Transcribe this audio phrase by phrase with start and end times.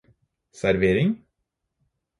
[0.59, 1.09] servering